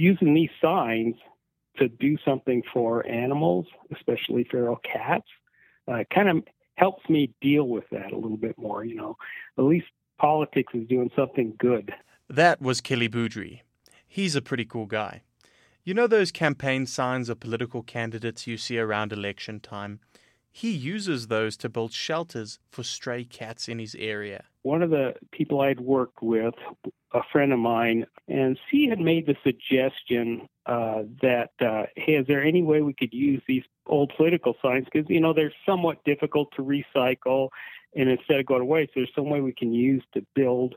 using 0.00 0.32
these 0.32 0.50
signs 0.62 1.14
to 1.76 1.88
do 1.88 2.16
something 2.24 2.62
for 2.72 3.06
animals, 3.06 3.66
especially 3.94 4.44
feral 4.50 4.76
cats, 4.76 5.26
uh, 5.88 6.04
kind 6.12 6.28
of 6.28 6.42
helps 6.76 7.06
me 7.10 7.32
deal 7.42 7.68
with 7.68 7.84
that 7.92 8.10
a 8.10 8.16
little 8.16 8.38
bit 8.38 8.56
more. 8.56 8.82
You 8.82 8.96
know, 8.96 9.16
at 9.58 9.64
least 9.64 9.86
politics 10.18 10.72
is 10.74 10.88
doing 10.88 11.10
something 11.14 11.54
good. 11.58 11.92
That 12.28 12.62
was 12.62 12.80
Kelly 12.80 13.08
Boudry. 13.08 13.60
He's 14.06 14.34
a 14.34 14.42
pretty 14.42 14.64
cool 14.64 14.86
guy. 14.86 15.22
You 15.84 15.94
know 15.94 16.06
those 16.06 16.32
campaign 16.32 16.86
signs 16.86 17.28
of 17.28 17.40
political 17.40 17.82
candidates 17.82 18.46
you 18.46 18.56
see 18.56 18.78
around 18.78 19.12
election 19.12 19.60
time? 19.60 20.00
He 20.50 20.70
uses 20.70 21.26
those 21.26 21.56
to 21.58 21.68
build 21.68 21.92
shelters 21.92 22.58
for 22.70 22.82
stray 22.82 23.24
cats 23.24 23.68
in 23.68 23.78
his 23.78 23.94
area. 23.94 24.44
One 24.62 24.82
of 24.82 24.90
the 24.90 25.14
people 25.32 25.60
I'd 25.60 25.80
worked 25.80 26.22
with, 26.22 26.54
a 27.12 27.20
friend 27.32 27.52
of 27.52 27.58
mine, 27.58 28.06
and 28.28 28.58
she 28.70 28.88
had 28.88 29.00
made 29.00 29.26
the 29.26 29.36
suggestion 29.42 30.48
uh, 30.66 31.02
that, 31.22 31.50
uh, 31.60 31.86
hey, 31.96 32.14
is 32.14 32.26
there 32.26 32.42
any 32.42 32.62
way 32.62 32.82
we 32.82 32.92
could 32.92 33.12
use 33.12 33.42
these 33.48 33.64
old 33.86 34.12
political 34.16 34.54
signs? 34.62 34.86
Because, 34.92 35.08
you 35.08 35.20
know, 35.20 35.32
they're 35.32 35.52
somewhat 35.64 36.04
difficult 36.04 36.48
to 36.56 36.62
recycle, 36.62 37.48
and 37.96 38.08
instead 38.08 38.38
of 38.38 38.46
going 38.46 38.60
to 38.60 38.66
waste, 38.66 38.92
there's 38.94 39.10
some 39.14 39.30
way 39.30 39.40
we 39.40 39.52
can 39.52 39.72
use 39.72 40.04
to 40.14 40.24
build 40.34 40.74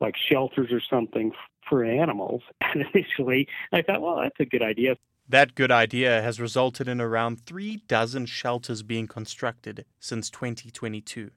like 0.00 0.14
shelters 0.16 0.72
or 0.72 0.80
something 0.80 1.32
for 1.68 1.84
animals. 1.84 2.42
And 2.72 2.84
initially, 2.94 3.48
I 3.72 3.82
thought, 3.82 4.00
well, 4.00 4.20
that's 4.22 4.38
a 4.38 4.44
good 4.44 4.62
idea. 4.62 4.96
That 5.28 5.56
good 5.56 5.72
idea 5.72 6.22
has 6.22 6.40
resulted 6.40 6.86
in 6.86 7.00
around 7.00 7.44
three 7.44 7.82
dozen 7.88 8.26
shelters 8.26 8.84
being 8.84 9.08
constructed 9.08 9.84
since 9.98 10.30
2022. 10.30 11.30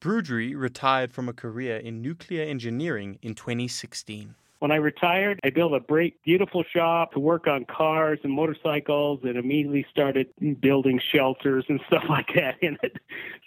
Boudry 0.00 0.54
retired 0.56 1.12
from 1.12 1.28
a 1.28 1.34
career 1.34 1.76
in 1.76 2.00
nuclear 2.00 2.42
engineering 2.42 3.18
in 3.20 3.34
2016. 3.34 4.34
When 4.60 4.70
I 4.70 4.76
retired, 4.76 5.40
I 5.44 5.50
built 5.50 5.74
a 5.74 5.80
great, 5.80 6.22
beautiful 6.22 6.64
shop 6.64 7.12
to 7.12 7.20
work 7.20 7.46
on 7.46 7.66
cars 7.66 8.18
and 8.24 8.32
motorcycles 8.32 9.20
and 9.24 9.36
immediately 9.36 9.86
started 9.90 10.28
building 10.60 11.00
shelters 11.12 11.66
and 11.68 11.80
stuff 11.86 12.04
like 12.08 12.28
that 12.34 12.56
in 12.62 12.78
it. 12.82 12.96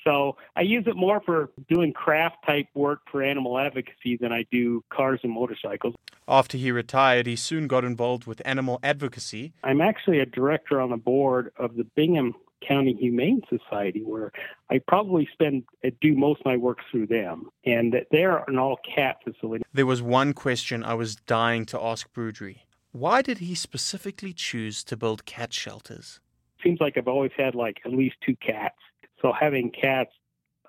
So 0.04 0.38
I 0.56 0.62
use 0.62 0.86
it 0.86 0.96
more 0.96 1.22
for 1.26 1.50
doing 1.70 1.92
craft 1.92 2.38
type 2.46 2.68
work 2.76 3.02
for 3.12 3.24
animal 3.24 3.58
advocacy 3.58 4.18
than 4.18 4.32
I 4.32 4.46
do 4.52 4.84
cars 4.92 5.22
and 5.24 5.32
motorcycles. 5.32 5.96
After 6.28 6.58
he 6.58 6.72
retired, 6.72 7.26
he 7.26 7.36
soon 7.36 7.68
got 7.68 7.84
involved 7.84 8.26
with 8.26 8.44
animal 8.46 8.80
advocacy. 8.84 9.54
I'm 9.64 9.82
actually 9.82 10.20
a 10.20 10.26
director 10.26 10.80
on 10.80 10.92
the 10.92 10.98
board 10.98 11.52
of 11.58 11.76
the 11.76 11.84
Bingham 11.96 12.36
County 12.68 12.94
Humane 12.94 13.42
Society, 13.50 14.02
where 14.04 14.32
I 14.70 14.80
probably 14.88 15.28
spend 15.32 15.64
uh, 15.86 15.90
do 16.02 16.16
most 16.16 16.42
of 16.42 16.46
my 16.46 16.58
work 16.58 16.80
through 16.90 17.08
them, 17.08 17.50
and 17.66 17.96
they're 18.12 18.44
an 18.48 18.58
all 18.58 18.80
cat 18.96 19.18
facility. 19.24 19.64
There 19.74 19.86
was 19.86 20.02
one 20.02 20.34
question 20.34 20.84
I 20.84 20.94
was 20.94 21.16
dying 21.16 21.66
to 21.68 21.82
ask 21.82 22.12
Boudry. 22.14 22.60
Why 22.92 23.22
did 23.22 23.40
he 23.40 23.56
specifically 23.56 24.34
choose 24.34 24.84
to 24.86 24.98
build 24.98 25.26
cat 25.26 25.54
shelters? 25.54 26.20
Seems 26.64 26.80
like 26.80 26.98
I've 26.98 27.08
always 27.08 27.32
had 27.36 27.56
like 27.56 27.82
at 27.86 27.92
least 27.92 28.16
two 28.26 28.36
cats, 28.36 28.78
so 29.22 29.34
having 29.34 29.72
cats, 29.72 30.12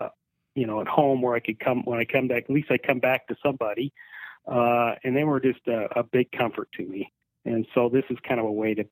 uh, 0.01 0.09
you 0.55 0.67
know, 0.67 0.81
at 0.81 0.89
home 0.89 1.23
where 1.23 1.35
I 1.35 1.41
could 1.41 1.61
come 1.61 1.83
when 1.85 1.99
I 1.99 2.05
come 2.05 2.29
back, 2.29 2.45
at 2.45 2.51
least 2.51 2.71
I 2.71 2.79
come 2.79 2.99
back 2.99 3.27
to 3.29 3.37
somebody, 3.43 3.93
uh, 4.47 4.95
and 5.05 5.17
they 5.17 5.25
were 5.25 5.41
just 5.41 5.67
a, 5.67 5.89
a 5.99 6.03
big 6.03 6.33
comfort 6.33 6.69
to 6.79 6.87
me. 6.87 7.13
And 7.45 7.67
so 7.75 7.89
this 7.89 8.05
is 8.11 8.17
kind 8.27 8.41
of 8.41 8.47
a 8.47 8.53
way 8.53 8.75
to 8.75 8.85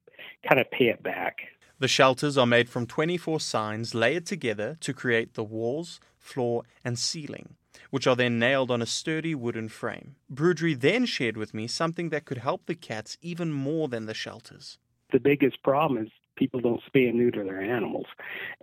kind 0.46 0.60
of 0.60 0.70
pay 0.70 0.88
it 0.88 1.02
back. 1.02 1.38
The 1.82 1.88
shelters 1.88 2.38
are 2.38 2.46
made 2.46 2.68
from 2.68 2.86
24 2.86 3.40
signs 3.40 3.92
layered 3.92 4.24
together 4.24 4.76
to 4.82 4.94
create 4.94 5.34
the 5.34 5.42
walls, 5.42 5.98
floor, 6.16 6.62
and 6.84 6.96
ceiling, 6.96 7.56
which 7.90 8.06
are 8.06 8.14
then 8.14 8.38
nailed 8.38 8.70
on 8.70 8.80
a 8.80 8.86
sturdy 8.86 9.34
wooden 9.34 9.68
frame. 9.68 10.14
Boudry 10.32 10.78
then 10.78 11.06
shared 11.06 11.36
with 11.36 11.52
me 11.52 11.66
something 11.66 12.10
that 12.10 12.24
could 12.24 12.38
help 12.38 12.66
the 12.66 12.76
cats 12.76 13.18
even 13.20 13.52
more 13.52 13.88
than 13.88 14.06
the 14.06 14.14
shelters. 14.14 14.78
The 15.10 15.18
biggest 15.18 15.60
problem 15.64 16.00
is 16.06 16.12
people 16.36 16.60
don't 16.60 16.80
spay 16.84 17.08
and 17.08 17.18
neuter 17.18 17.42
their 17.42 17.60
animals, 17.60 18.06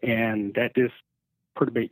and 0.01 0.53
that 0.53 0.73
just 0.73 0.93
perturbates 1.57 1.91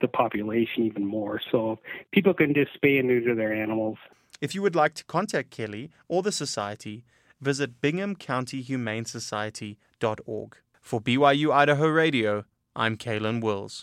the 0.00 0.08
population 0.08 0.82
even 0.82 1.06
more. 1.06 1.40
So 1.52 1.78
people 2.10 2.34
can 2.34 2.52
just 2.52 2.72
spay 2.82 2.98
and 2.98 3.06
neuter 3.06 3.36
their 3.36 3.54
animals. 3.54 3.98
If 4.40 4.56
you 4.56 4.62
would 4.62 4.74
like 4.74 4.94
to 4.94 5.04
contact 5.04 5.52
Kelly 5.52 5.92
or 6.08 6.24
the 6.24 6.32
Society, 6.32 7.04
visit 7.40 7.80
binghamcountyhumanesociety.org. 7.80 10.56
For 10.80 11.00
BYU 11.00 11.52
Idaho 11.52 11.88
Radio, 11.88 12.44
I'm 12.76 12.96
Kalen 12.96 13.40
Wills. 13.40 13.82